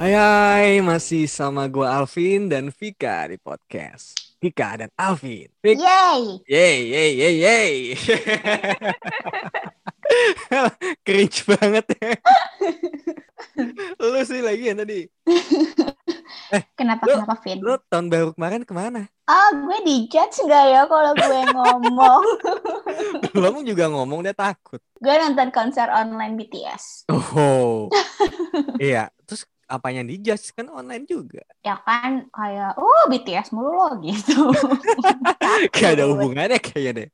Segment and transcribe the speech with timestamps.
[0.00, 5.44] Hai hai, masih sama gue Alvin dan Vika di podcast Vika dan Alvin.
[5.60, 6.40] Vik, Yay!
[6.48, 7.72] yay, yay, yay, yay.
[11.04, 12.16] Cringe banget ya.
[14.00, 15.04] Lu sih lagi ya tadi.
[16.80, 17.60] Kenapa Lu- kenapa Vin?
[17.60, 19.04] Lu tahun baru kemarin ke mana?
[19.28, 22.24] Ah, gue dijudge nggak ya kalau gue ngomong?
[23.36, 24.80] Belum juga ngomong dia takut.
[24.96, 27.04] gue nonton konser online BTS.
[27.36, 27.92] Oh.
[28.80, 31.46] iya, terus apanya dijudge kan online juga.
[31.62, 34.50] Ya kan kayak, oh BTS mulu lo gitu.
[35.78, 37.08] Gak ada hubungannya kayaknya deh.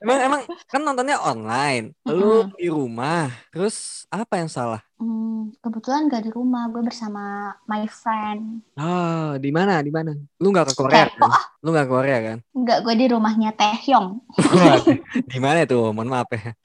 [0.00, 0.40] Emang emang
[0.72, 1.92] kan nontonnya online.
[2.08, 3.28] Lu di rumah.
[3.52, 4.80] Terus apa yang salah?
[4.96, 8.64] Hmm, kebetulan gak di rumah, gue bersama my friend.
[8.80, 9.84] Ah, di mana?
[9.84, 10.16] Di mana?
[10.40, 11.28] Lu nggak ke Korea kan?
[11.60, 12.38] Lu nggak ke Korea kan?
[12.56, 14.24] Enggak, gue di rumahnya Taehyung.
[15.32, 15.92] di mana tuh?
[15.92, 16.56] Mohon maaf ya.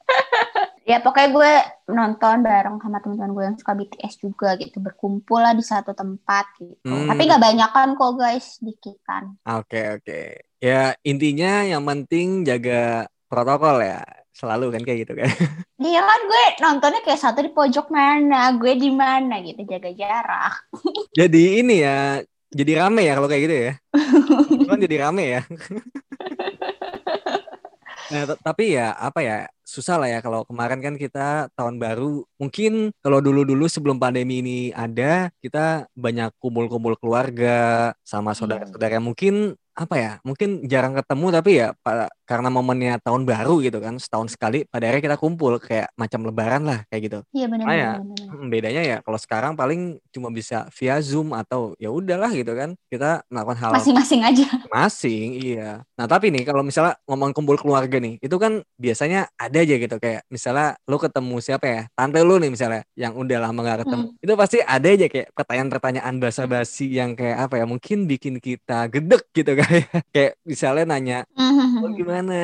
[0.81, 1.53] Ya pokoknya gue
[1.93, 4.81] nonton bareng sama teman-teman gue yang suka BTS juga gitu.
[4.81, 6.81] Berkumpul lah di satu tempat gitu.
[6.81, 7.05] Hmm.
[7.05, 9.37] Tapi gak banyakan kok guys, dikitan.
[9.45, 10.21] Oke, oke.
[10.57, 14.01] Ya, intinya yang penting jaga protokol ya.
[14.33, 15.29] Selalu kan kayak gitu kan.
[15.81, 20.69] Iya kan gue nontonnya kayak satu di pojok mana, gue di mana gitu, jaga jarak.
[21.17, 22.21] Jadi ini ya,
[22.53, 23.73] jadi rame ya kalau kayak gitu ya.
[24.69, 25.41] Kan jadi rame ya.
[28.11, 32.27] Nah, tapi ya apa ya susah lah ya kalau kemarin kan kita tahun baru.
[32.35, 38.99] Mungkin kalau dulu-dulu sebelum pandemi ini ada kita banyak kumpul-kumpul keluarga sama saudara-saudara.
[38.99, 43.97] Mungkin apa ya mungkin jarang ketemu tapi ya pa- karena momennya tahun baru gitu kan
[43.97, 47.75] setahun sekali pada akhirnya kita kumpul kayak macam lebaran lah kayak gitu Iya benar Ah,
[47.75, 47.91] ya.
[48.31, 52.77] Hmm, bedanya ya kalau sekarang paling cuma bisa via zoom atau ya udahlah gitu kan
[52.87, 54.45] kita melakukan hal Masing-masing aja.
[54.71, 55.81] Masing, iya.
[55.97, 59.95] Nah, tapi nih kalau misalnya ngomong kumpul keluarga nih, itu kan biasanya ada aja gitu
[59.99, 61.81] kayak misalnya lu ketemu siapa ya?
[61.91, 64.05] Tante lu nih misalnya yang udah lama gak ketemu.
[64.23, 67.65] Itu pasti ada aja kayak pertanyaan-pertanyaan basa-basi yang kayak apa ya?
[67.67, 69.70] Mungkin bikin kita gedek gitu kan.
[70.13, 71.17] Kayak misalnya nanya,
[71.81, 72.39] "Oh, gimana?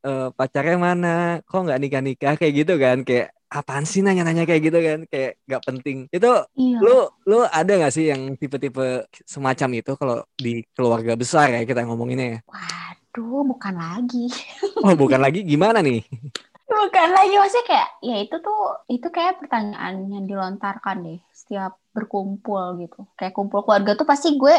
[0.00, 1.14] Eh, pacarnya mana?
[1.44, 3.02] Kok nggak nikah-nikah?" kayak gitu kan.
[3.02, 4.98] Kayak apaan sih nanya-nanya kayak gitu kan?
[5.06, 5.98] Kayak nggak penting.
[6.10, 6.78] Itu Iya.
[6.82, 11.86] lu lu ada gak sih yang tipe-tipe semacam itu kalau di keluarga besar ya kita
[11.86, 12.38] ngomonginnya ya?
[12.46, 14.26] Waduh, bukan lagi.
[14.86, 16.04] Oh bukan lagi gimana nih?
[16.66, 18.60] Bukan lagi maksudnya kayak ya itu tuh
[18.90, 23.06] itu kayak pertanyaan yang dilontarkan deh setiap berkumpul gitu.
[23.14, 24.52] Kayak kumpul keluarga tuh pasti gue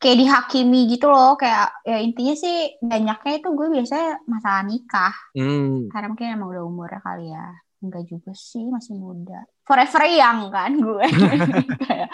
[0.00, 1.36] kayak dihakimi gitu loh.
[1.36, 5.14] Kayak ya intinya sih banyaknya itu gue biasanya masalah nikah.
[5.34, 7.46] Hmm, karena mungkin emang udah umurnya kali ya.
[7.80, 9.38] Enggak juga sih masih muda.
[9.64, 11.06] Forever young kan gue.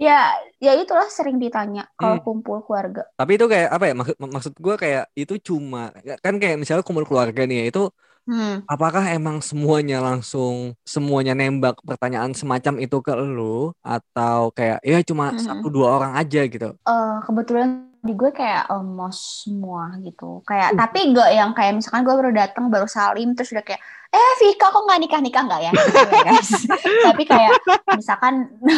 [0.00, 2.24] Ya ya itulah sering ditanya kalau Hmm.
[2.24, 3.04] kumpul keluarga.
[3.20, 3.94] Tapi itu kayak apa ya?
[4.00, 5.92] Maksud maksud gue kayak itu cuma
[6.24, 7.82] kan kayak misalnya kumpul keluarga nih ya, itu
[8.26, 8.64] hmm.
[8.66, 15.32] apakah emang semuanya langsung semuanya nembak pertanyaan semacam itu ke lu atau kayak ya cuma
[15.32, 15.40] Mhm.
[15.40, 16.74] satu dua orang aja gitu?
[16.74, 20.78] Eh, kebetulan di gue kayak almost semua gitu kayak Uh.
[20.80, 24.74] tapi enggak yang kayak misalkan gue baru datang baru salim terus udah kayak eh Vika
[24.74, 25.70] kok nggak nikah nikah nggak ya?
[25.70, 26.50] Gitu ya, guys.
[27.06, 27.50] Tapi kayak
[27.94, 28.34] misalkan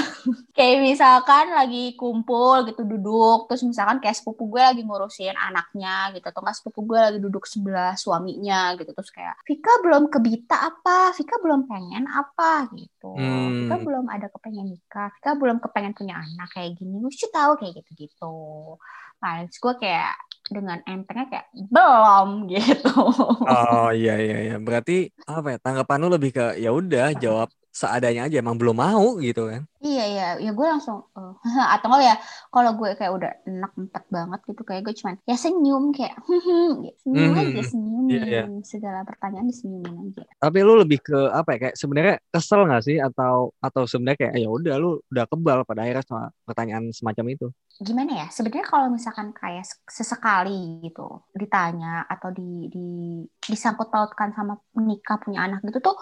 [0.57, 6.29] kayak misalkan lagi kumpul gitu duduk terus misalkan kayak sepupu gue lagi ngurusin anaknya gitu
[6.29, 11.17] atau nggak sepupu gue lagi duduk sebelah suaminya gitu terus kayak Vika belum kebita apa?
[11.17, 12.69] Vika belum pengen apa?
[12.77, 13.13] Gitu.
[13.17, 13.67] Hmm.
[13.67, 15.09] Vika belum ada kepengen nikah.
[15.17, 16.53] Vika belum kepengen punya anak.
[16.53, 17.01] Kayak gini.
[17.01, 18.37] Mesti tahu kayak gitu gitu
[19.23, 20.13] Nah, gue kayak
[20.53, 22.93] dengan entengnya kayak belum gitu.
[23.49, 24.55] Oh iya iya iya.
[24.61, 25.59] Berarti apa ya?
[25.59, 29.65] Tanggapan lu lebih ke ya udah jawab seadanya aja emang belum mau gitu kan.
[29.81, 31.33] Iya iya, ya gue langsung eh,
[31.75, 32.15] atau enggak ya
[32.53, 36.15] kalau gue kayak udah enak empat banget gitu kayak gue cuman ya senyum kayak
[36.85, 36.93] gitu.
[37.03, 37.41] senyum Mhm.
[37.41, 38.43] aja senyumin Iya, iya.
[38.63, 40.23] segala pertanyaan disenyumin aja.
[40.37, 44.35] Tapi lu lebih ke apa ya kayak sebenarnya kesel nggak sih atau atau sebenarnya kayak
[44.37, 47.47] ya udah lu udah kebal pada akhirnya sama pertanyaan semacam itu.
[47.87, 48.27] Gimana ya?
[48.35, 50.51] Sebenarnya kalau misalkan kayak ses- sesekali
[50.87, 51.01] gitu
[51.41, 52.43] ditanya atau di
[52.75, 52.79] di
[53.53, 55.97] disangkut pautkan sama menikah punya anak gitu tuh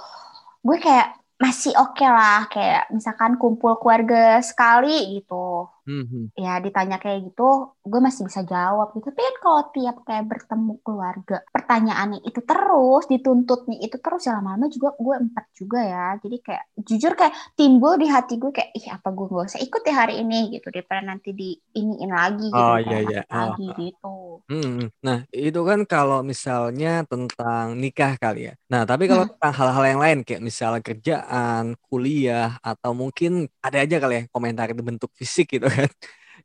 [0.66, 1.06] gue kayak
[1.40, 6.36] masih oke lah kayak misalkan kumpul keluarga sekali gitu Mhm.
[6.36, 7.42] ya ditanya kayak gitu
[7.82, 13.04] gue masih bisa jawab gitu tapi kan kalau tiap kayak bertemu keluarga pertanyaannya itu terus
[13.10, 17.96] dituntutnya itu terus ya lama-lama juga gue empat juga ya jadi kayak jujur kayak timbul
[17.96, 21.02] di hati gue kayak ih apa gue gak usah ikut ya hari ini gitu daripada
[21.02, 23.20] nanti di iniin lagi gitu Oh, iya, iya.
[23.32, 23.74] lagi Oh.
[23.80, 24.09] gitu
[24.50, 28.52] Hmm, nah itu kan kalau misalnya tentang nikah kali ya.
[28.66, 29.30] Nah tapi kalau Hmm.
[29.38, 34.66] tentang hal-hal yang lain kayak misalnya kerjaan, kuliah, atau mungkin ada aja kali ya komentar
[34.74, 35.86] itu bentuk fisik gitu kan.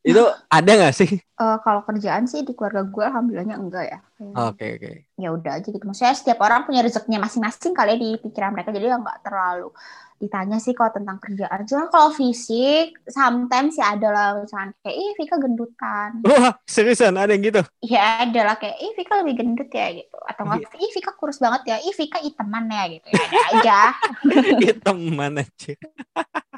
[0.05, 0.21] itu
[0.53, 1.11] ada nggak sih?
[1.41, 3.99] Uh, kalau kerjaan sih di keluarga gue alhamdulillahnya enggak ya.
[4.21, 4.61] Oke oke.
[4.77, 4.95] Okay.
[5.17, 5.81] Ya udah aja gitu.
[5.81, 9.73] Maksudnya setiap orang punya rezekinya masing-masing kali ya di pikiran mereka jadi ya nggak terlalu
[10.19, 11.67] ditanya sih kalau tentang kerjaan.
[11.67, 16.09] Cuma kalau fisik, sometimes ya ada lah misalnya kayak, ih Vika gendutan.
[16.23, 17.61] Wah, seriusan ada yang gitu?
[17.83, 20.17] Ya ada lah kayak, ih Vika lebih gendut ya gitu.
[20.23, 20.83] Atau nggak, iya.
[20.87, 23.07] ih Vika kurus banget ya, ih Vika iteman ya gitu.
[23.11, 23.79] Ya ada aja.
[24.71, 25.73] iteman aja.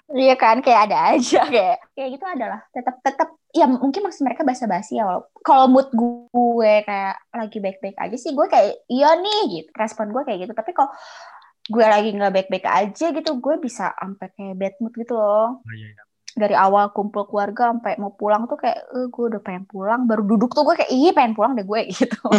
[0.08, 4.46] Iya kan, kayak ada aja kayak kayak gitu adalah tetap tetap ya mungkin maksud mereka
[4.46, 9.70] basa-basi ya kalau mood gue kayak lagi baik-baik aja sih gue kayak iya nih gitu
[9.74, 10.94] respon gue kayak gitu tapi kalau
[11.68, 15.74] gue lagi nggak baik-baik aja gitu gue bisa sampai kayak bad mood gitu loh oh,
[15.76, 16.04] iya, iya.
[16.36, 20.24] dari awal kumpul keluarga sampai mau pulang tuh kayak eh, gue udah pengen pulang baru
[20.24, 22.20] duduk tuh gue kayak iya pengen pulang deh gue gitu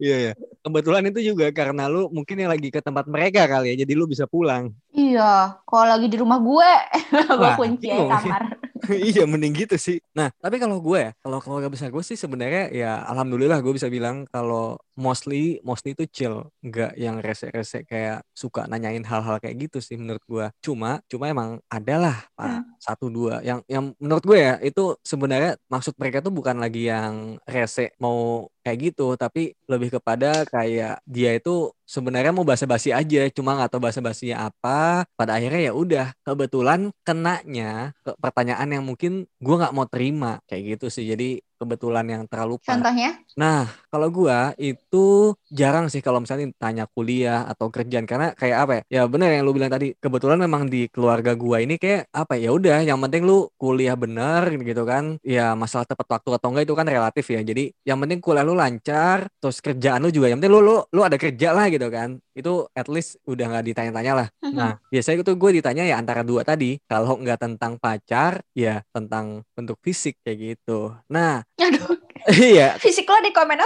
[0.00, 0.32] Iya ya.
[0.64, 4.08] Kebetulan itu juga karena lu mungkin yang lagi ke tempat mereka kali ya, jadi lu
[4.08, 4.72] bisa pulang.
[4.94, 6.70] Iya, kalau lagi di rumah gue,
[7.38, 8.71] gue kunci kamar.
[9.14, 9.98] iya mending gitu sih.
[10.14, 13.86] Nah tapi kalau gue ya, kalau keluarga besar gue sih sebenarnya ya alhamdulillah gue bisa
[13.86, 19.78] bilang kalau mostly mostly itu chill, nggak yang rese-rese kayak suka nanyain hal-hal kayak gitu
[19.78, 20.46] sih menurut gue.
[20.60, 22.76] Cuma cuma emang adalah hmm.
[22.82, 27.38] satu dua yang yang menurut gue ya itu sebenarnya maksud mereka tuh bukan lagi yang
[27.46, 33.58] rese mau kayak gitu tapi lebih kepada kayak dia itu sebenarnya mau basa-basi aja cuma
[33.58, 35.04] nggak tahu basa-basinya apa.
[35.18, 40.78] Pada akhirnya ya udah kebetulan kenanya ke pertanyaan yang mungkin gue nggak mau terima kayak
[40.78, 41.04] gitu sih.
[41.04, 43.10] Jadi kebetulan yang terlalu Contohnya?
[43.38, 48.72] Nah, kalau gua itu jarang sih kalau misalnya tanya kuliah atau kerjaan karena kayak apa
[48.76, 48.82] ya?
[48.90, 52.52] Ya benar yang lu bilang tadi, kebetulan memang di keluarga gua ini kayak apa ya
[52.52, 55.16] udah yang penting lu kuliah bener gitu kan.
[55.24, 57.40] Ya masalah tepat waktu atau enggak itu kan relatif ya.
[57.40, 61.00] Jadi yang penting kuliah lu lancar, terus kerjaan lu juga yang penting lu lu lu
[61.00, 64.28] ada kerja lah gitu kan itu at least udah nggak ditanya-tanya lah.
[64.40, 64.56] Mm-hmm.
[64.56, 66.80] Nah, biasanya itu gue ditanya ya antara dua tadi.
[66.88, 70.96] Kalau nggak tentang pacar, ya tentang bentuk fisik kayak gitu.
[71.12, 71.96] Nah, Aduh.
[72.54, 72.78] iya.
[72.78, 73.58] Fisik lo di komen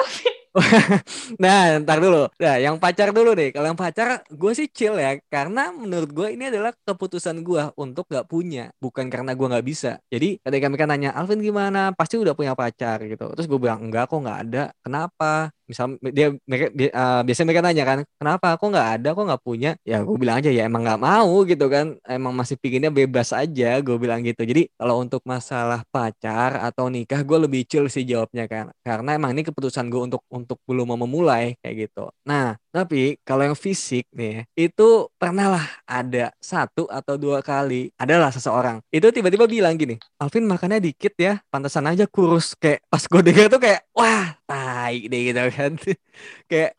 [1.43, 2.33] nah, ntar dulu.
[2.41, 3.53] Nah, yang pacar dulu deh.
[3.53, 5.21] Kalau yang pacar, gue sih chill ya.
[5.29, 8.73] Karena menurut gue ini adalah keputusan gue untuk gak punya.
[8.81, 10.01] Bukan karena gue gak bisa.
[10.09, 11.93] Jadi ketika mereka nanya, Alvin gimana?
[11.93, 13.37] Pasti udah punya pacar gitu.
[13.37, 14.65] Terus gue bilang, enggak kok gak ada.
[14.81, 15.53] Kenapa?
[15.69, 18.47] Misal dia mereka uh, biasanya mereka nanya kan kenapa?
[18.57, 19.09] Aku nggak ada?
[19.13, 19.71] Aku nggak punya?
[19.83, 21.99] Ya gue bilang aja ya emang nggak mau gitu kan.
[22.07, 24.43] Emang masih pinginnya bebas aja gue bilang gitu.
[24.47, 28.71] Jadi kalau untuk masalah pacar atau nikah gue lebih chill sih jawabnya kan.
[28.87, 32.09] Karena emang ini keputusan gue untuk untuk belum mau memulai kayak gitu.
[32.27, 38.29] Nah tapi kalau yang fisik nih itu pernah lah ada satu atau dua kali adalah
[38.29, 38.85] seseorang.
[38.93, 42.53] Itu tiba-tiba bilang gini Alvin makannya dikit ya pantesan aja kurus.
[42.53, 45.73] Kayak pas gue dengar tuh kayak wah tai deh gitu kan.
[46.53, 46.73] Kayak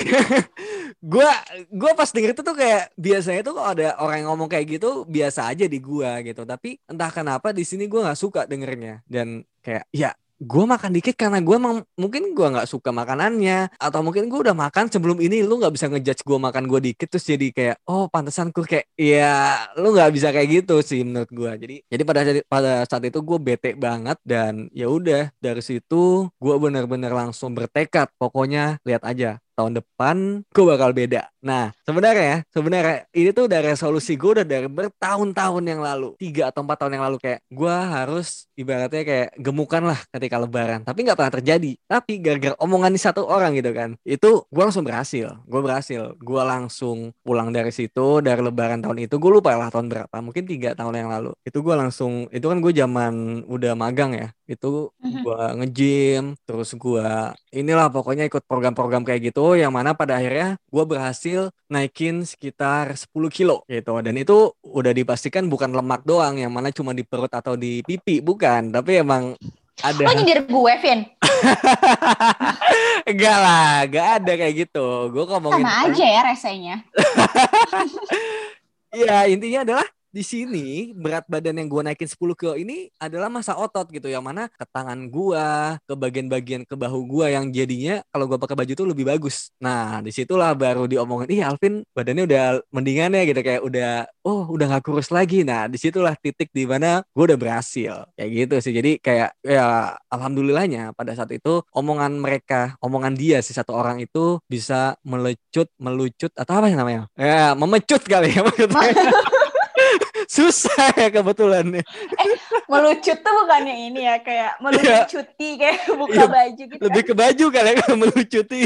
[1.12, 1.30] gue
[1.68, 5.04] gue pas denger itu tuh kayak biasanya tuh kalau ada orang yang ngomong kayak gitu
[5.04, 6.44] biasa aja di gue gitu.
[6.44, 9.04] Tapi entah kenapa di sini gue nggak suka dengernya.
[9.04, 14.00] Dan kayak ya gue makan dikit karena gue emang mungkin gue nggak suka makanannya atau
[14.00, 17.28] mungkin gue udah makan sebelum ini lu nggak bisa ngejudge gue makan gue dikit terus
[17.28, 21.50] jadi kayak oh pantesan gue kayak ya lu nggak bisa kayak gitu sih menurut gue
[21.60, 26.54] jadi jadi pada pada saat itu gue bete banget dan ya udah dari situ gue
[26.56, 30.16] benar-benar langsung bertekad pokoknya lihat aja tahun depan
[30.48, 31.28] gue bakal beda.
[31.40, 36.16] Nah, sebenarnya ya, sebenarnya ini tuh udah resolusi gue udah dari bertahun-tahun yang lalu.
[36.20, 40.84] Tiga atau empat tahun yang lalu kayak gue harus ibaratnya kayak gemukan lah ketika lebaran.
[40.84, 41.72] Tapi nggak pernah terjadi.
[41.88, 43.96] Tapi gara-gara omongan di satu orang gitu kan.
[44.04, 45.32] Itu gue langsung berhasil.
[45.48, 46.12] Gue berhasil.
[46.20, 49.16] Gue langsung pulang dari situ, dari lebaran tahun itu.
[49.16, 50.16] Gue lupa lah tahun berapa.
[50.20, 51.32] Mungkin tiga tahun yang lalu.
[51.40, 54.28] Itu gue langsung, itu kan gue zaman udah magang ya.
[54.50, 55.22] Itu mhm.
[55.22, 56.24] gue nge-gym.
[56.42, 57.08] Terus gue
[57.54, 63.06] inilah pokoknya ikut program-program kayak gitu yang mana pada akhirnya gue berhasil naikin sekitar 10
[63.30, 67.54] kilo gitu dan itu udah dipastikan bukan lemak doang yang mana cuma di perut atau
[67.54, 69.38] di pipi bukan tapi emang
[69.80, 71.00] ada Lo nyindir gue Vin
[73.10, 74.86] Enggak lah, enggak ada kayak gitu.
[75.08, 76.76] Gue ngomongin sama aja ya resenya.
[78.90, 83.54] Iya, intinya adalah di sini berat badan yang gue naikin 10 kilo ini adalah masa
[83.54, 85.46] otot gitu yang mana ke tangan gue
[85.86, 89.54] ke bagian-bagian ke bahu gue yang jadinya kalau gue pakai baju tuh lebih bagus.
[89.62, 93.92] Nah di situlah baru diomongin ih Alvin badannya udah mendingan ya gitu kayak udah
[94.26, 95.46] oh udah gak kurus lagi.
[95.46, 98.10] Nah di situlah titik di mana gue udah berhasil.
[98.18, 103.54] Kayak gitu sih jadi kayak ya alhamdulillahnya pada saat itu omongan mereka omongan dia si
[103.54, 107.02] satu orang itu bisa melecut melucut atau apa yang namanya?
[107.14, 108.42] Ya memecut kali ya
[110.40, 111.84] susah ya kebetulan nih.
[112.16, 116.82] Eh, melucut tuh bukannya ini ya kayak melucuti kayak buka iya, baju gitu.
[116.88, 118.60] Lebih ke baju kali ya melucuti.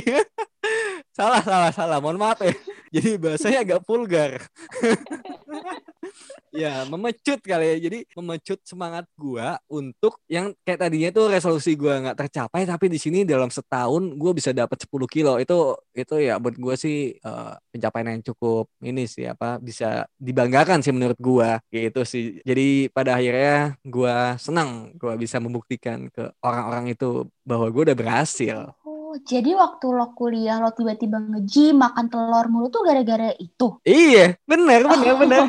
[1.18, 2.54] salah salah salah, mohon maaf ya.
[2.94, 4.38] Jadi bahasanya agak vulgar.
[6.54, 11.98] ya memecut kali ya jadi memecut semangat gua untuk yang kayak tadinya tuh resolusi gua
[11.98, 16.38] nggak tercapai tapi di sini dalam setahun gua bisa dapat 10 kilo itu itu ya
[16.38, 21.58] buat gua sih uh, pencapaian yang cukup ini sih apa bisa dibanggakan sih menurut gua
[21.72, 27.82] gitu sih jadi pada akhirnya gua senang gua bisa membuktikan ke orang-orang itu bahwa gua
[27.90, 28.58] udah berhasil
[29.14, 33.78] Oh, jadi waktu lo kuliah lo tiba-tiba nge-gym makan telur mulu tuh gara-gara itu.
[33.86, 35.42] Iya, benar, benar, benar.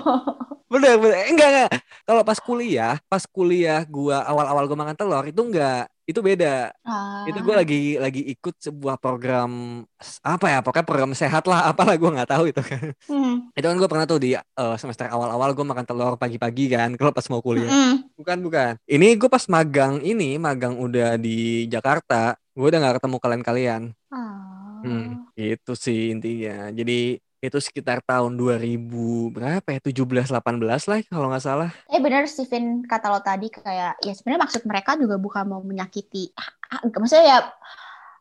[0.69, 1.17] benar, benar.
[1.33, 1.69] Enggak, enggak.
[2.05, 6.69] Kalau pas kuliah, pas kuliah gua awal-awal gua makan telur itu enggak itu beda.
[6.85, 7.25] Ah.
[7.25, 9.81] Itu gue lagi lagi ikut sebuah program
[10.21, 12.93] apa ya, pokoknya program sehat lah, apalah gue nggak tahu itu kan.
[13.09, 13.49] Hmm.
[13.57, 17.09] Itu kan gue pernah tuh di uh, semester awal-awal gue makan telur pagi-pagi kan, kalau
[17.09, 17.69] pas mau kuliah.
[17.69, 18.05] Hmm.
[18.13, 18.77] Bukan bukan.
[18.85, 23.81] Ini gue pas magang ini, magang udah di Jakarta, gue udah nggak ketemu kalian-kalian.
[24.13, 24.81] Ah.
[24.85, 26.69] Hmm, itu sih intinya.
[26.69, 29.79] Jadi itu sekitar tahun 2000 berapa ya?
[29.79, 31.69] 17 18 lah kalau nggak salah.
[31.89, 36.33] Eh benar Steven kata lo tadi kayak ya sebenarnya maksud mereka juga bukan mau menyakiti.
[36.69, 37.39] Ah, maksudnya ya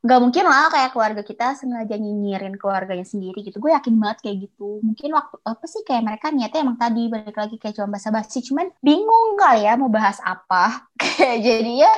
[0.04, 3.56] nggak mungkin lah kayak keluarga kita sengaja nyinyirin keluarganya sendiri gitu.
[3.56, 4.84] Gue yakin banget kayak gitu.
[4.84, 8.44] Mungkin waktu apa sih kayak mereka niatnya emang tadi balik lagi kayak cuma basa-basi.
[8.44, 10.84] Cuman bingung kali ya mau bahas apa.
[11.00, 11.92] Kayak jadi ya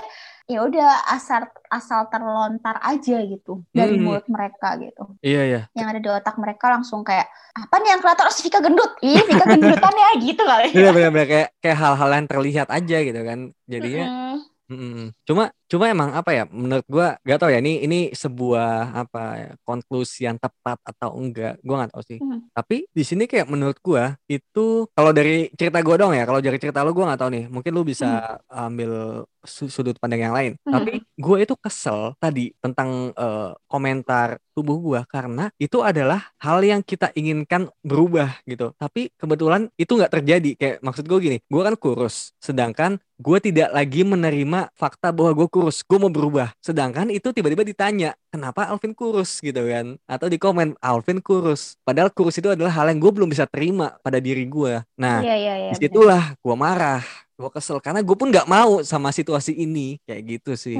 [0.46, 4.04] ya udah asal asal terlontar aja gitu dari Hmm.
[4.06, 8.00] mulut mereka gitu iya iya yang ada di otak mereka langsung kayak apa nih yang
[8.00, 12.10] kelihatan oh Vika gendut ih Vika gendutan ya gitu kali ya bener-bener kayak kayak hal-hal
[12.14, 14.38] yang terlihat aja gitu kan jadinya Mm-mm.
[14.66, 15.14] Mm-mm.
[15.22, 19.50] Cuma cuma emang apa ya menurut gua gak tau ya ini ini sebuah apa ya
[19.62, 22.18] konklusi yang tepat atau enggak gua nggak tahu sih.
[22.18, 22.50] Hmm.
[22.50, 26.58] Tapi di sini kayak menurut gua itu kalau dari cerita gua dong ya kalau dari
[26.58, 28.06] cerita lu gua nggak tahu nih mungkin lu bisa
[28.50, 30.52] ambil su- sudut pandang yang lain.
[30.66, 30.82] Hmm.
[30.82, 36.84] Tapi gua itu kesel tadi tentang eh, komentar tubuh gua karena itu adalah hal yang
[36.84, 38.74] kita inginkan berubah gitu.
[38.76, 43.72] Tapi kebetulan itu nggak terjadi kayak maksud gua gini, gua kan kurus sedangkan gue tidak
[43.72, 46.52] lagi menerima fakta bahwa gue kurus, gue mau berubah.
[46.60, 49.96] Sedangkan itu tiba-tiba ditanya, kenapa Alvin kurus gitu kan?
[50.04, 51.80] Atau di komen, Alvin kurus.
[51.80, 54.84] Padahal kurus itu adalah hal yang gue belum bisa terima pada diri gue.
[55.00, 55.70] Nah, Iya iya iya.
[55.72, 57.02] di situlah gue marah,
[57.36, 60.76] gue kesel karena gue pun nggak mau sama situasi ini kayak gitu sih.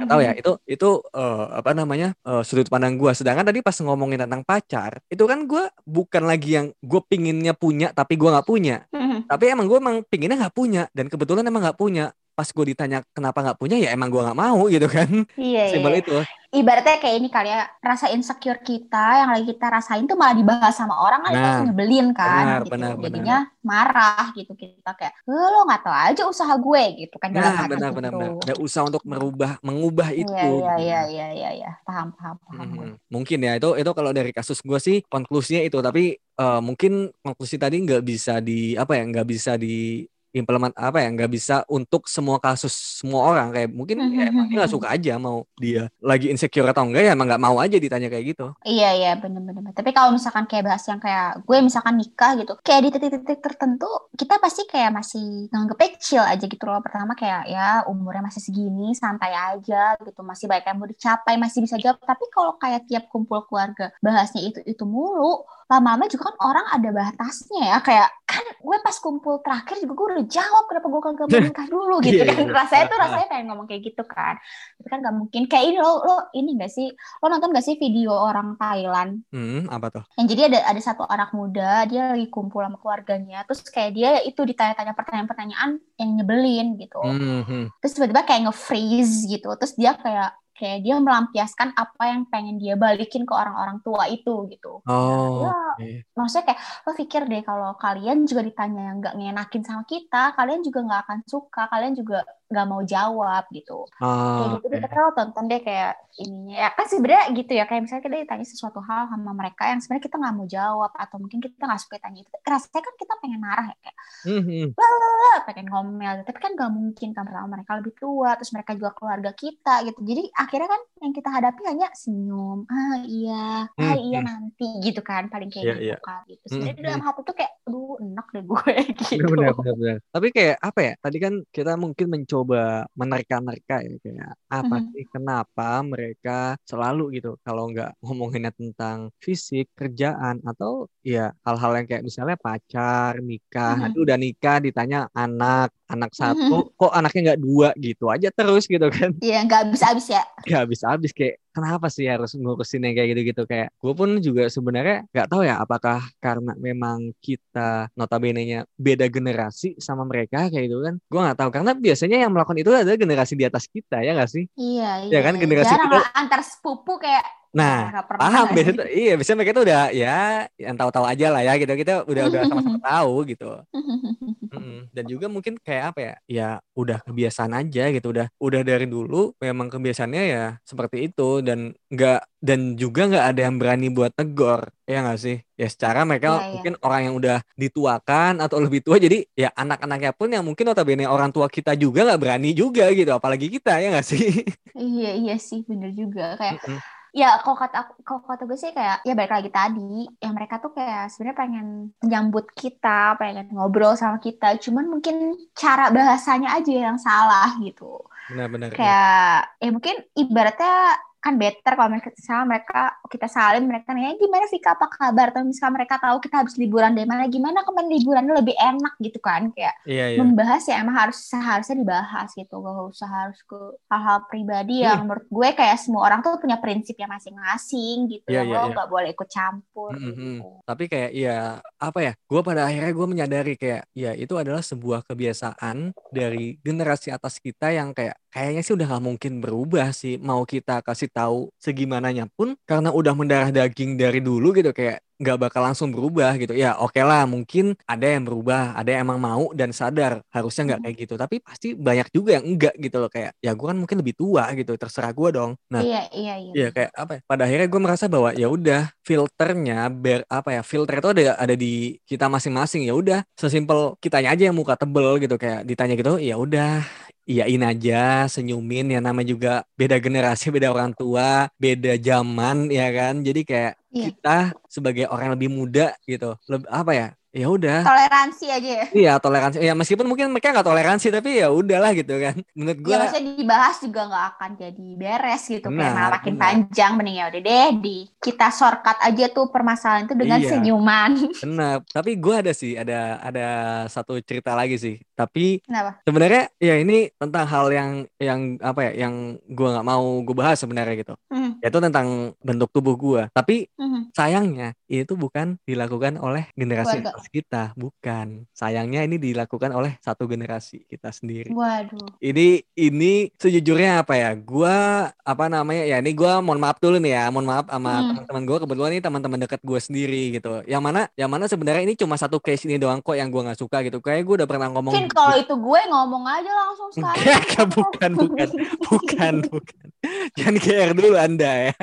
[0.00, 3.12] Gak tahu ya, itu itu eh, apa namanya eh, sudut pandang gue.
[3.12, 7.92] Sedangkan tadi pas ngomongin tentang pacar, itu kan gue bukan lagi yang gue pinginnya punya
[7.92, 8.88] tapi gue nggak punya
[9.30, 12.98] tapi emang gue emang pinginnya nggak punya dan kebetulan emang nggak punya pas gue ditanya
[13.12, 15.72] kenapa nggak punya ya emang gue nggak mau gitu kan Iya iya.
[15.76, 16.16] simbol itu
[16.50, 20.74] Ibaratnya kayak ini kali ya rasa insecure kita yang lagi kita rasain tuh malah dibahas
[20.74, 22.70] sama orang kan Nah, itu nyebelin kan benar, gitu.
[22.74, 23.06] benar, benar.
[23.06, 27.54] Jadinya marah gitu kita kayak "Eh, lo nggak tahu aja usaha gue gitu kan nah
[27.70, 27.96] benar gitu.
[28.02, 30.82] benar benar ada usaha untuk merubah mengubah itu Iya iya gitu.
[30.82, 32.66] iya iya iya iya paham paham paham.
[32.66, 32.90] Mhm.
[33.14, 36.92] mungkin ya itu itu kalau dari kasus gue sih konklusinya itu tapi eh, mungkin
[37.22, 40.02] konklusi tadi nggak bisa di apa ya nggak bisa di
[40.36, 44.56] implement apa ya nggak bisa untuk semua kasus semua orang kayak mungkin ya emang dia
[44.62, 48.06] nggak suka aja mau dia lagi insecure atau enggak ya emang nggak mau aja ditanya
[48.06, 49.72] kayak gitu Iya iya bener-bener.
[49.72, 53.88] Tapi kalau misalkan kayak bahas yang kayak gue misalkan nikah gitu, kayak di titik-titik tertentu
[54.14, 56.80] kita pasti kayak masih nganggep chill aja gitu loh.
[56.84, 61.64] Pertama kayak ya umurnya masih segini, santai aja gitu, masih banyak yang mau dicapai, masih
[61.64, 61.98] bisa jawab.
[62.04, 66.88] Tapi kalau kayak tiap kumpul keluarga bahasnya itu itu mulu, lama-lama juga kan orang ada
[66.90, 67.78] batasnya ya.
[67.78, 71.66] Kayak kan gue pas kumpul terakhir juga gue udah jawab kenapa gue kagak mau nikah
[71.66, 72.42] dulu gitu Iya, kan.
[72.42, 72.52] iya.
[72.52, 74.34] Rasanya tuh rasanya pengen ngomong kayak gitu kan.
[74.76, 75.42] Tapi kan gak mungkin.
[75.46, 79.70] Kayak ini lo lo ini gak sih lo nonton gak sih video orang Thailand hmm
[79.70, 83.62] apa tuh yang jadi ada ada satu anak muda dia lagi kumpul sama keluarganya terus
[83.64, 87.64] kayak dia itu ditanya-tanya pertanyaan-pertanyaan yang nyebelin gitu Hmm, hmm.
[87.78, 92.74] terus tiba-tiba kayak nge-freeze gitu terus dia kayak kayak dia melampiaskan apa yang pengen dia
[92.84, 96.04] balikin ke orang-orang tua itu gitu oh Ya, oke.
[96.18, 100.60] maksudnya kayak lo pikir deh kalau kalian juga ditanya yang nggak ngenakin sama kita kalian
[100.66, 102.16] juga nggak akan suka kalian juga
[102.50, 104.84] nggak mau jawab gitu kayak Oh, gitu deh oke.
[104.84, 108.42] tapi lo tonton deh kayak ininya ya kan sebenarnya gitu ya kayak misalnya kita ditanya
[108.44, 111.96] sesuatu hal sama mereka yang sebenarnya kita nggak mau jawab atau mungkin kita nggak suka
[111.96, 114.66] tanya itu rasanya kan kita pengen marah ya kayak Hmm, hmm.
[114.74, 116.26] "Wah," pengen ngomel gitu.
[116.26, 119.98] tapi kan nggak mungkin kan pertama mereka lebih tua terus mereka juga keluarga kita gitu
[120.02, 123.32] jadi akhirnya kan yang kita hadapi hanya senyum ah iya
[123.80, 124.26] ah Hmm, iya hmm.
[124.28, 125.96] nanti gitu kan paling kayak Iya, gitu iya.
[126.06, 129.52] kan gitu Hmm, sebenarnya di dalam hati tuh kayak aduh enak deh gue gitu Benar,
[129.58, 129.96] benar, benar.
[130.14, 130.92] Tapi kayak apa ya?
[131.04, 134.86] Tadi kan kita mungkin mencoba menerka-nerka ya kayak apa Mhm.
[134.90, 136.30] sih kenapa mereka
[136.70, 143.12] selalu gitu kalau nggak ngomonginnya tentang fisik, kerjaan atau ya hal-hal yang kayak misalnya pacar,
[143.28, 143.82] nikah, Mhm.
[143.82, 148.86] nanti udah nikah ditanya anak, anak satu, kok anaknya nggak dua gitu aja terus gitu
[148.94, 149.10] kan?
[149.20, 153.42] Iya nggak habis-habis ya Gak habis-habis kayak kenapa sih harus ngurusin yang kayak gitu-gitu?
[153.44, 159.74] Kayak gue pun juga sebenarnya nggak tahu ya apakah karena memang kita notabene-nya beda generasi
[159.76, 160.94] sama mereka kayak gitu kan?
[161.06, 164.30] Gue nggak tahu karena biasanya yang melakukan itu adalah generasi di atas kita ya nggak
[164.30, 164.44] sih?
[164.54, 165.20] Iya, Ya iya.
[165.20, 165.42] kan, iya.
[165.42, 169.38] generasi Jarang kita- lah antar sepupu kayak Nah, pernah paham nggak biasanya tuh, iya biasanya
[169.42, 170.18] mereka tuh udah ya
[170.54, 171.72] yang tahu-tahu aja lah ya gitu.
[171.74, 173.50] Kita udah udah sama-sama tahu gitu.
[174.54, 174.86] Mm-mm.
[174.90, 176.14] dan juga mungkin kayak apa ya?
[176.26, 178.06] Ya udah kebiasaan aja gitu.
[178.14, 183.40] Udah udah dari dulu memang kebiasaannya ya seperti itu dan nggak dan juga nggak ada
[183.48, 185.36] yang berani buat negor ya nggak sih?
[185.60, 186.56] Ya secara mereka iya.
[186.56, 191.04] mungkin orang yang udah dituakan atau lebih tua jadi ya anak-anaknya pun yang mungkin notabene
[191.04, 194.44] orang tua kita juga nggak berani juga gitu apalagi kita ya nggak sih?
[194.76, 196.38] Iya iya sih bener juga.
[196.40, 196.78] Kayak Mm-mm.
[197.10, 200.62] ya kalau kata aku kalau kata gue sih kayak ya balik lagi tadi ya mereka
[200.62, 201.66] tuh kayak sebenarnya pengen
[202.06, 207.98] menyambut kita pengen ngobrol sama kita cuman mungkin cara bahasanya aja yang salah gitu.
[208.30, 210.74] Benar-benar kayak ya mungkin ibaratnya
[211.20, 215.44] kan better kalau mereka sama mereka kita salim mereka nanya gimana Vika apa kabar atau
[215.44, 219.52] misalnya mereka tahu kita habis liburan dari mana gimana kemarin liburannya lebih enak gitu kan
[219.52, 223.58] kayak iya iya membahas ya emang harus seharusnya dibahas gitu gak usah harus ke
[223.92, 224.96] hal-hal pribadi Iya.
[224.96, 228.64] yang menurut gue kayak semua orang tuh punya prinsipnya masing-masing gitu Iya, yang iya, lo
[228.64, 228.72] iya.
[228.72, 230.40] nggak boleh ikut campur Mm-mm.
[230.40, 230.48] gitu.
[230.64, 231.38] Tapi kayak ya
[231.76, 232.12] apa ya?
[232.24, 237.74] Gue pada akhirnya gue menyadari kayak ya itu adalah sebuah kebiasaan dari generasi atas kita
[237.74, 240.16] yang kayak kayaknya sih udah nggak mungkin berubah sih.
[240.16, 245.36] Mau kita kasih tahu segimananya pun karena udah mendarah daging dari dulu gitu kayak nggak
[245.36, 246.56] bakal langsung berubah gitu.
[246.56, 250.78] Ya oke lah mungkin ada yang berubah, ada yang emang mau dan sadar harusnya nggak
[250.80, 250.86] Hmm.
[250.88, 251.14] kayak gitu.
[251.20, 254.48] Tapi pasti banyak juga yang enggak gitu loh kayak ya gue kan mungkin lebih tua
[254.56, 254.72] gitu.
[254.80, 255.50] Terserah gue dong.
[255.68, 257.20] Nah iya iya iya Iya kayak apa ya?
[257.28, 261.54] Pada akhirnya gue merasa bahwa ya udah filternya ber apa ya filter itu ada ada
[261.54, 266.16] di kita masing-masing ya udah sesimpel kitanya aja yang muka tebel gitu kayak ditanya gitu
[266.16, 266.80] ya udah
[267.28, 273.14] iyain aja senyumin ya nama juga beda generasi beda orang tua beda zaman ya kan
[273.26, 274.14] jadi kayak Iya.
[274.14, 279.12] kita sebagai orang lebih muda gitu lebih apa ya ya udah toleransi aja ya iya
[279.22, 282.98] toleransi ya meskipun mungkin mereka nggak toleransi tapi ya udahlah gitu kan menurut gue ya
[283.06, 286.42] maksudnya dibahas juga nggak akan jadi beres gitu kayak Benar, malah makin benar.
[286.42, 290.50] panjang mending ya udah deh di kita shortcut aja tuh permasalahan itu dengan Iya.
[290.56, 293.46] senyuman Benar, tapi gue ada sih, ada ada
[293.86, 294.96] satu cerita lagi sih.
[295.14, 300.20] Tapi kenapa sebenarnya ya ini tentang hal yang yang apa ya, yang gue nggak mau
[300.24, 301.14] gue bahas sebenarnya gitu.
[301.28, 303.22] Hmm, Yaitu tentang bentuk tubuh gue.
[303.32, 304.12] Tapi hmm.
[304.16, 307.19] sayangnya itu bukan dilakukan oleh generasi Keluarga.
[307.20, 308.48] Atas kita, bukan.
[308.50, 311.52] Sayangnya ini dilakukan oleh satu generasi kita sendiri.
[311.52, 314.32] waduh Ini ini sejujurnya apa ya?
[314.32, 316.00] Gua apa namanya ya?
[316.00, 317.24] Ini gua mohon maaf dulu nih ya.
[317.28, 318.08] Mohon maaf sama Hmm.
[318.16, 320.64] teman-teman gua kebetulan ini teman-teman dekat gua sendiri gitu.
[320.64, 323.60] Yang mana yang mana sebenarnya ini cuma satu case ini doang kok yang gua nggak
[323.60, 324.00] suka gitu.
[324.00, 328.10] Kayak gua udah pernah ngomong mungkin kalau itu gue ngomong aja langsung sekarang Enggak, bukan,
[328.16, 328.48] bukan,
[328.88, 329.86] bukan, bukan.
[330.32, 331.74] Jangan GR dulu Anda ya.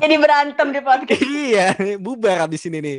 [0.00, 1.66] jadi berantem di podcast iya,
[1.98, 2.98] bubar abis ini nih.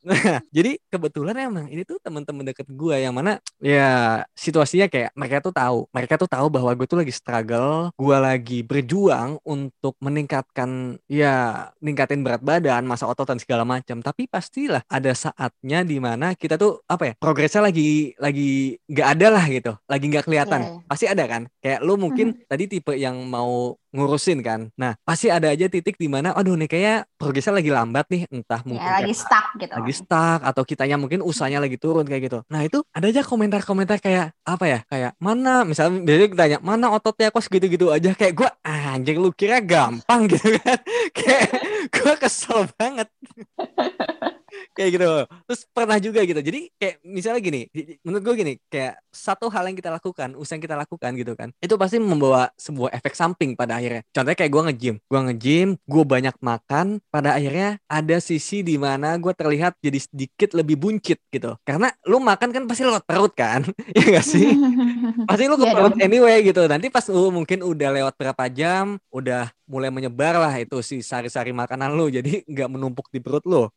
[0.00, 5.44] Nah, jadi kebetulan emang ini tuh teman-teman deket gue yang mana ya situasinya kayak mereka
[5.44, 10.96] tuh tahu, mereka tuh tahu bahwa gue tuh lagi struggle, gue lagi berjuang untuk meningkatkan
[11.04, 14.00] ya ningkatin berat badan, masa otot dan segala macam.
[14.00, 19.26] Tapi pastilah ada saatnya di mana kita tuh apa ya progresnya lagi lagi nggak ada
[19.28, 20.60] lah gitu, lagi nggak kelihatan.
[20.64, 20.88] Iya.
[20.88, 21.42] Pasti ada kan?
[21.60, 24.60] Kayak lu mungkin tadi tipe yang mau ngurusin kan.
[24.78, 28.62] Nah, pasti ada aja titik di mana aduh nih kayak progresnya lagi lambat nih, entah
[28.62, 32.38] mungkin ya lagi stuck gitu lagi stuck atau kitanya mungkin usahanya lagi turun kayak gitu.
[32.46, 34.78] Nah, itu ada aja komentar-komentar kayak apa ya?
[34.86, 39.58] Kayak mana misalnya biasanya ditanya, "Mana ototnya kok segitu-gitu aja?" Kayak gua anjing lu kira
[39.58, 40.78] gampang gitu kan.
[41.12, 41.48] kayak
[41.90, 43.08] gua kesel banget.
[44.76, 45.10] kayak gitu.
[45.46, 46.40] Terus pernah juga gitu.
[46.40, 47.66] Jadi kayak misalnya gini,
[48.06, 51.50] menurut gue gini, kayak satu hal yang kita lakukan, usaha yang kita lakukan gitu kan,
[51.58, 54.06] itu pasti membawa sebuah efek samping pada akhirnya.
[54.14, 59.18] Contohnya kayak gue nge-gym, gue nge-gym, gue banyak makan, pada akhirnya ada sisi di mana
[59.18, 61.58] gue terlihat jadi sedikit lebih buncit gitu.
[61.66, 63.66] Karena lu makan kan pasti lewat perut kan,
[63.98, 64.54] ya gak sih?
[65.28, 68.98] pasti lu ke Iya perut anyway gitu nanti pas lu mungkin udah lewat berapa jam
[69.14, 73.70] udah mulai menyebar lah itu si sari-sari makanan lu jadi nggak menumpuk di perut lu.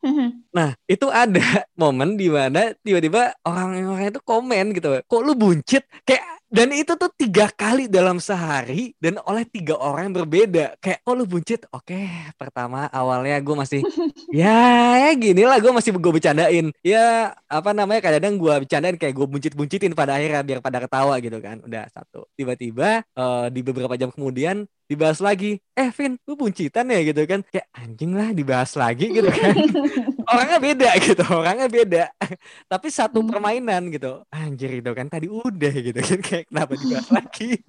[0.50, 1.40] Nah itu ada
[1.80, 5.86] momen di mana tiba-tiba orang-orang itu komen gitu kok lu buncit?
[6.02, 10.78] Kayak dan itu tuh tiga kali dalam sehari dan oleh tiga orang yang berbeda.
[10.78, 11.66] Kayak oh lu buncit?
[11.74, 12.06] Oke
[12.38, 13.82] pertama awalnya gue masih
[14.30, 14.54] ya
[15.02, 16.70] ya gini lah gue masih gue bercandain.
[16.86, 21.42] Ya apa namanya kadang-kadang gue bercandain kayak gue buncit-buncitin pada akhirnya biar pada ketawa gitu
[21.42, 21.58] kan.
[21.66, 22.30] Udah satu.
[22.38, 27.02] Tiba-tiba eh, di beberapa jam kemudian dibahas lagi eh Vin lu buncitan ya?
[27.02, 27.42] Gitu kan.
[27.50, 29.58] Kayak anjing lah dibahas lagi gitu kan
[30.28, 32.04] orangnya beda gitu orangnya beda
[32.68, 33.30] tapi satu Hmm.
[33.30, 37.60] permainan gitu anjir gitu kan tadi udah gitu kan kayak kenapa dibahas lagi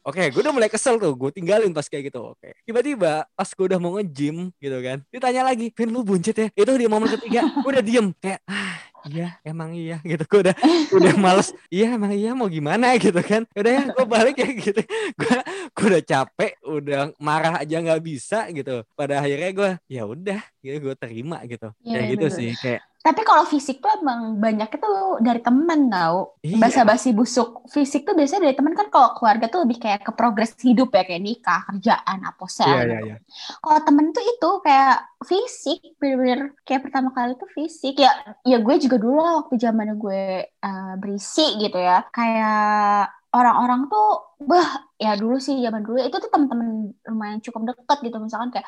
[0.00, 1.12] Oke, gue udah mulai kesel tuh.
[1.12, 2.32] Gue tinggalin pas kayak gitu.
[2.32, 2.56] Oke.
[2.64, 5.04] Tiba-tiba pas gue udah mau nge-gym gitu kan.
[5.12, 6.48] Ditanya lagi, Vin lu buncit ya?
[6.56, 7.44] Itu di momen ketiga.
[7.60, 8.08] Gue udah diem.
[8.16, 10.24] Kayak, ah, iya emang iya gitu.
[10.28, 10.56] Gue udah
[10.92, 12.92] udah males iya emang iya mau gimana?
[13.02, 13.46] gitu kan.
[13.54, 14.80] Udah ya gue balik ya gitu.
[15.20, 15.38] Gue
[15.70, 18.82] gue udah capek udah marah aja nggak bisa gitu.
[18.98, 21.72] Pada akhirnya gue ya udah gitu gue terima gitu.
[21.80, 22.36] Iya, kayak gitu bener.
[22.36, 24.90] sih kayak Tapi kalau fisik tuh emang banyak itu
[25.24, 26.36] dari temen tau.
[26.44, 26.60] Iya.
[26.60, 27.64] Basa-basi busuk.
[27.72, 31.08] Fisik tuh biasanya dari temen kan kalau keluarga tuh lebih kayak ke progres hidup ya.
[31.08, 32.68] Kayak nikah, kerjaan, aposel.
[32.68, 32.92] iya gitu.
[32.92, 33.16] iya iya
[33.64, 35.80] Kalau temen tuh itu kayak fisik.
[35.96, 37.96] Bener-bener kayak pertama kali tuh fisik.
[37.96, 38.12] Ya
[38.44, 42.04] ya gue juga dulu lah waktu zaman gue eh, berisi gitu ya.
[42.12, 47.98] Kayak orang-orang tuh bah ya dulu sih zaman dulu itu tuh temen-temen lumayan cukup deket
[48.10, 48.66] gitu misalkan kayak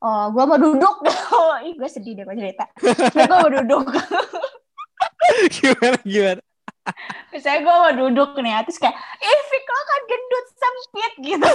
[0.00, 0.96] oh gue mau duduk.
[1.68, 2.64] Ih gue sedih deh gue cerita.
[2.82, 3.84] Gue mau duduk.
[5.54, 6.42] Gimana gimana?
[7.30, 11.48] Misalnya gue mau duduk nih terus kayak ih Fik lo kan gendut sempit gitu.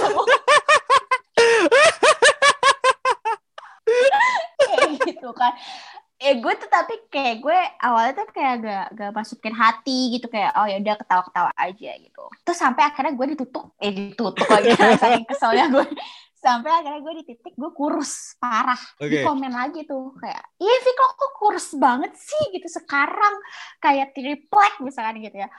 [4.66, 5.52] Kayak gitu kan.
[6.16, 10.56] Eh gue tuh tapi kayak gue awalnya tuh kayak gak, gak masukin hati gitu kayak
[10.56, 12.24] oh ya udah ketawa-ketawa aja gitu.
[12.46, 13.76] Terus sampai akhirnya gue ditutup.
[13.82, 15.84] Eh ditutup lagi saking keselnya gue
[16.46, 18.78] sampai akhirnya gue di titik gue kurus parah.
[19.02, 19.10] Oke.
[19.10, 22.70] di komen lagi tuh kayak iya Vika kok kurus banget sih gitu.
[22.70, 23.34] Sekarang
[23.82, 25.50] kayak triplek misalkan gitu ya.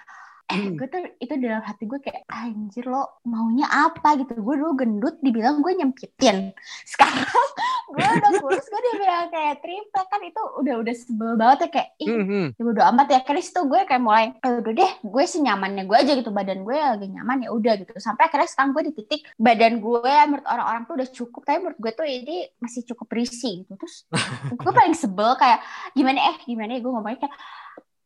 [0.48, 4.16] Gue tuh itu dalam hati gue kayak anjir lo maunya apa?
[4.16, 4.40] Gitu.
[4.40, 6.56] Gue dulu gendut dibilang gue nyempitin.
[6.92, 7.28] Sekarang
[7.92, 10.08] gue udah kurus gue dibilang kayak triplek.
[10.08, 12.48] Kan itu udah udah sebel banget ya kayak ih Hmm, hmm.
[12.56, 13.20] ya udah amat ya.
[13.28, 16.32] Chris tuh gue kayak mulai "Eh, udah deh gue senyamannya gue aja gitu.
[16.32, 17.92] Badan gue lagi nyaman ya udah gitu.
[18.00, 21.80] Sampai akhirnya sekarang gue di titik badan gue menurut orang-orang tuh udah cukup tapi menurut
[21.84, 23.76] gue tuh ini masih cukup berisi gitu.
[23.76, 24.08] Terus
[24.64, 25.60] gue paling sebel kayak
[25.92, 26.80] gimana eh gimana ya?
[26.80, 27.36] Gue ngomongnya kayak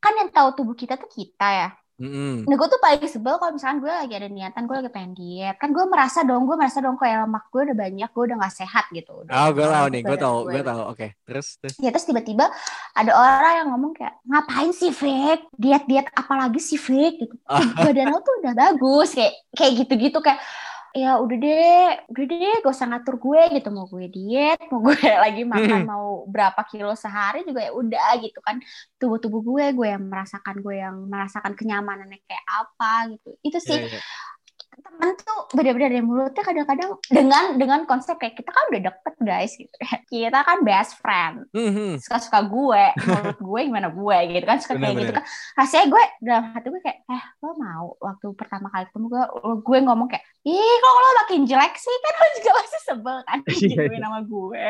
[0.02, 1.70] kan yang tahu tubuh kita tuh kita ya
[2.02, 2.36] Hmm, hmm.
[2.50, 5.56] Nah gue tuh paling sebel kalau misalkan gue lagi ada niatan gue lagi pengen diet
[5.62, 8.56] kan gue merasa dong gue merasa dong kayak lemak gue udah banyak gue udah gak
[8.58, 11.76] sehat gitu udah oh gue tahu untuk nih gue tahu gue tahu oke terus terus
[11.78, 12.50] Ya terus tiba-tiba
[12.98, 15.54] ada orang yang ngomong kayak ngapain sih Fik?
[15.54, 17.22] Diet-diet apalagi sih Fik?
[17.22, 17.36] Gitu.
[17.86, 20.42] Badan lo tuh udah bagus kayak kayak gitu-gitu kayak
[20.92, 23.68] ya udah deh, udah deh gak usah ngatur gue gitu.
[23.76, 25.88] Mau gue diet, mau gue lagi makan Hmm.
[25.92, 28.60] mau berapa kilo sehari juga ya udah gitu kan.
[29.00, 33.28] Tubuh-tubuh gue gue yang merasakan gue yang merasakan kenyamanannya kayak apa gitu.
[33.48, 33.80] Itu sih.
[33.80, 34.02] Iya, iya.
[34.92, 39.52] Temen tuh bener-bener dari mulutnya kadang-kadang dengan dengan konsep kayak kita kan udah deket guys
[39.56, 39.76] gitu.
[40.12, 41.48] Kita kan best friend.
[41.56, 41.94] Hmm, hmm.
[42.04, 44.58] suka-suka gue menurut gue gimana gue gitu kan.
[44.60, 45.24] Suka kayak gitu kan.
[45.56, 49.24] Rasanya gue dalam hati gue kayak eh lo mau waktu pertama kali ketemu gue
[49.64, 53.38] gue ngomong kayak ih kok lo makin jelek sih kan lo juga pasti sebel kan
[53.52, 54.04] Iya, gituin iya.
[54.04, 54.66] nama gue.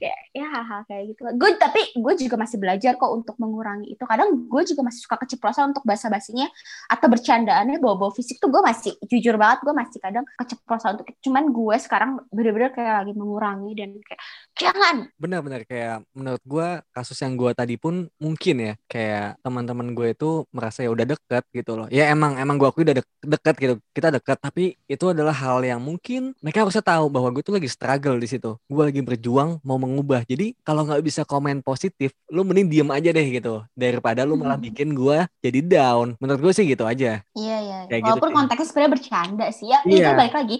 [0.00, 1.20] Kayak ya hal-hal kayak gitu.
[1.38, 4.02] Gue tapi gue juga masih belajar kok untuk mengurangi itu.
[4.02, 6.48] Kadang gue juga masih suka keceplosan untuk bahasa basinya
[6.90, 11.44] atau bercandaannya bawa-bawa fisik tuh gue masih jujur banget gue masih kadang keceplosan untuk cuman
[11.52, 14.20] gue sekarang bener-bener kayak lagi mengurangi dan kayak
[14.60, 20.12] jangan benar-benar kayak menurut gue kasus yang gue tadi pun mungkin ya kayak teman-teman gue
[20.12, 23.54] itu merasa ya udah deket gitu loh ya emang emang gue akui udah dek- deket
[23.56, 27.52] gitu kita deket tapi itu adalah hal yang mungkin mereka harusnya tahu bahwa gue tuh
[27.52, 32.12] lagi struggle di situ gue lagi berjuang mau mengubah jadi kalau nggak bisa komen positif
[32.28, 34.66] lu mending diem aja deh gitu daripada lu malah Hmm.
[34.66, 37.78] bikin gue jadi down menurut gue sih gitu aja Iya iya.
[37.86, 38.38] Kayak gitu, Walaupun kayak.
[38.42, 39.78] konteksnya sebenarnya bercanda sih ya.
[39.82, 40.04] Iya.
[40.04, 40.56] Itu balik lagi.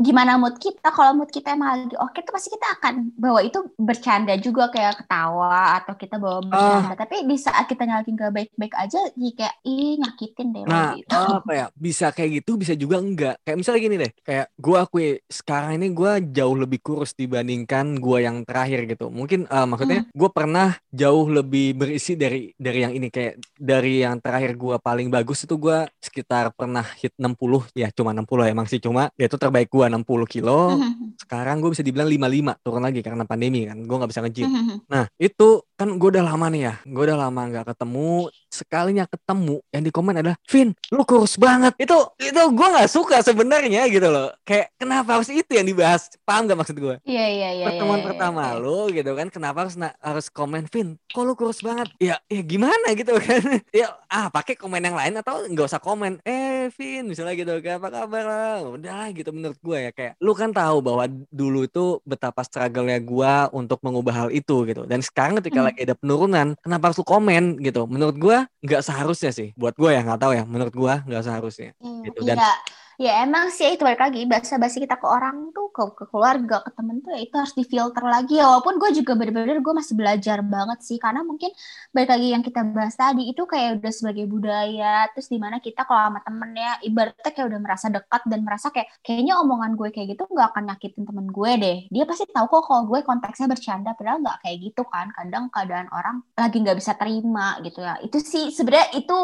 [0.00, 0.88] Gimana mood kita?
[0.88, 5.04] Kalau mood kita emang lagi oke tuh pasti kita akan bawa itu bercanda juga kayak
[5.04, 6.96] ketawa atau kita bawa bercanda.
[6.96, 11.12] Tapi di saat kita lagi nggak baik-baik aja, kayak ih nyakitin deh Nah, gitu.
[11.12, 11.66] apa ya?
[11.76, 13.36] Bisa kayak gitu, bisa juga enggak.
[13.44, 18.18] Kayak misalnya gini deh, kayak gue akui sekarang ini gue jauh lebih kurus dibandingkan gue
[18.24, 19.12] yang terakhir gitu.
[19.12, 24.16] Mungkin eh, maksudnya gue pernah jauh lebih berisi dari dari yang ini kayak dari yang
[24.24, 28.80] terakhir gue paling bagus itu gue sekitar pernah hit 60 ya, cuma 60 emang sih
[28.80, 30.78] cuma ya itu terbaik gue 60 kilo.
[31.18, 33.82] Sekarang gue bisa dibilang 55 turun lagi karena pandemi kan.
[33.82, 34.48] Gue nggak bisa nge-gym.
[34.86, 39.62] Nah itu kan gue udah lama nih ya Gue udah lama nggak ketemu Sekalinya ketemu
[39.70, 41.72] Yang di komen adalah Vin lu kurus banget.
[41.78, 44.34] Itu itu gue nggak suka sebenarnya gitu loh.
[44.42, 46.10] Kayak kenapa harus itu yang dibahas?
[46.26, 47.64] Paham gak maksud gue Iya iya iya.
[47.70, 48.58] Pertemuan iya, iya, pertama iya.
[48.58, 51.88] lu gitu kan Kenapa harus harus komen Vin kok lu kurus banget?
[52.02, 53.42] Ya ya gimana gitu kan.
[53.70, 57.78] Ya ah pakai komen yang lain Atau nggak usah komen Eh Vin misalnya gitu kan
[57.78, 58.24] Apa kabar?
[58.26, 62.42] Lah Udah lah gitu menurut gue ya Kayak lu kan tahu bahwa dulu itu Betapa
[62.42, 64.82] struggle-nya gue Untuk mengubah hal itu gitu.
[64.86, 65.68] Dan sekarang ketika Hmm.
[65.68, 67.84] lagi ada penurunan kenapa harus lu komen gitu?
[67.84, 71.70] Menurut gua nggak seharusnya sih buat gua ya nggak tahu ya menurut gua nggak seharusnya
[71.76, 72.52] Iya, gitu, dan- Iya.
[73.00, 76.60] Ya emang sih itu balik lagi bahasa basi kita ke orang tuh ke, ke keluarga
[76.60, 78.36] ke temen tuh ya itu harus difilter lagi.
[78.36, 81.48] Ya walaupun gue juga bener-bener gue masih belajar banget sih karena mungkin
[81.96, 85.88] balik lagi yang kita bahas tadi itu kayak udah sebagai budaya terus di mana kita
[85.88, 89.88] kalau sama temen ya ibaratnya kayak udah merasa dekat dan merasa kayak kayaknya omongan gue
[89.96, 91.78] kayak gitu nggak akan nyakitin temen gue deh.
[91.88, 95.08] Dia pasti tahu kok kalau gue konteksnya bercanda padahal nggak kayak gitu kan.
[95.16, 97.96] Kadang keadaan orang lagi nggak bisa terima gitu ya.
[98.04, 99.18] Itu sih sebenarnya itu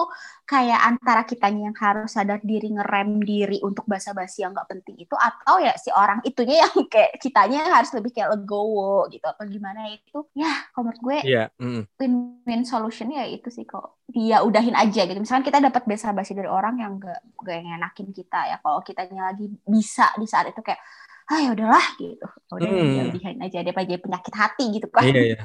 [0.47, 5.19] kayak antara kitanya yang harus sadar diri ngerem diri untuk basa-basi yang nggak penting itu
[5.19, 9.91] atau ya si orang itunya yang kayak kitanya harus lebih kayak legowo gitu atau gimana
[9.91, 11.45] itu ya kalau menurut gue Iya.
[11.59, 11.83] mm.
[11.99, 16.47] win-win solution ya itu sih kok dia udahin aja gitu misalkan kita dapat basa-basi dari
[16.47, 20.79] orang yang gak gak ngenakin kita ya kalau kitanya lagi bisa di saat itu kayak
[21.27, 22.27] ah ya udahlah gitu.
[22.55, 22.95] Udah Hmm.
[22.95, 25.37] ya udahin aja dia aja penyakit hati gitu kan Iya iya,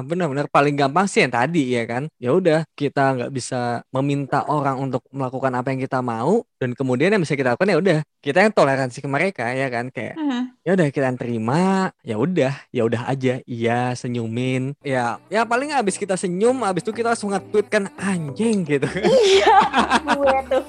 [0.00, 2.08] benar-benar paling gampang sih yang tadi ya kan.
[2.16, 7.12] Ya udah kita nggak bisa meminta orang untuk melakukan apa yang kita mau dan kemudian
[7.12, 7.98] yang bisa kita lakukan ya udah.
[8.20, 9.92] Kita yang toleransi ke mereka ya kan?
[9.92, 10.56] Kayak Hmm.
[10.64, 12.52] ya udah kita terima ya udah.
[12.72, 13.44] Ya udah aja.
[13.44, 14.72] Iya senyumin.
[14.80, 18.88] Ya ya paling abis kita senyum abis itu kita langsung nge-tweet kan anjing gitu.
[18.88, 19.56] Iya
[20.16, 20.64] gue tuh